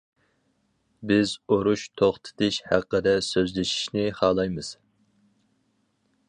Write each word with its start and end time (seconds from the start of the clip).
بىز 1.11 1.33
ئۇرۇش 1.55 1.83
توختىتىش 2.01 2.57
ھەققىدە 2.71 3.13
سۆزلىشىشنى 3.27 4.07
خالايمىز. 4.23 4.73